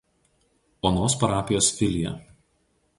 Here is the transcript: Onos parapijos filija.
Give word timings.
Onos 0.91 1.13
parapijos 1.25 1.67
filija. 1.81 2.13